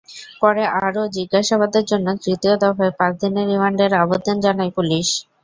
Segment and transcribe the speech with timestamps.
[0.41, 5.07] পরে আরও জিজ্ঞাসাবাদের জন্য তৃতীয় দফায় পাঁচ দিনের রিমান্ডের আবেদন জানায় পুলিশ।